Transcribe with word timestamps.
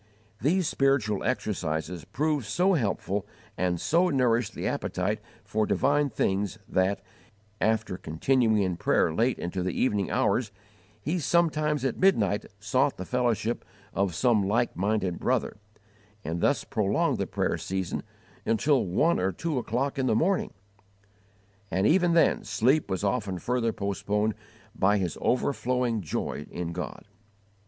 These 0.41 0.67
spiritual 0.67 1.23
exercises 1.23 2.05
proved 2.05 2.47
so 2.47 2.73
helpful 2.73 3.27
and 3.55 3.79
so 3.79 4.09
nourished 4.09 4.55
the 4.55 4.65
appetite 4.65 5.19
for 5.43 5.67
divine 5.67 6.09
things 6.09 6.57
that, 6.67 7.03
after 7.61 7.97
continuing 7.97 8.63
in 8.63 8.77
prayer 8.77 9.13
late 9.13 9.37
into 9.37 9.61
the 9.61 9.79
evening 9.79 10.09
hours, 10.09 10.51
he 10.99 11.19
sometimes 11.19 11.85
at 11.85 11.99
midnight 11.99 12.47
sought 12.59 12.97
the 12.97 13.05
fellowship 13.05 13.63
of 13.93 14.15
some 14.15 14.41
like 14.47 14.75
minded 14.75 15.19
brother, 15.19 15.57
and 16.25 16.41
thus 16.41 16.63
prolonged 16.63 17.19
the 17.19 17.27
prayer 17.27 17.55
season 17.59 18.01
until 18.43 18.83
one 18.83 19.19
or 19.19 19.31
two 19.31 19.59
o'clock 19.59 19.99
in 19.99 20.07
the 20.07 20.15
morning; 20.15 20.51
and 21.69 21.85
even 21.85 22.13
then 22.15 22.43
sleep 22.43 22.89
was 22.89 23.03
often 23.03 23.37
further 23.37 23.71
postponed 23.71 24.33
by 24.73 24.97
his 24.97 25.15
overflowing 25.21 26.01
joy 26.01 26.47
in 26.49 26.71
God. 26.71 27.05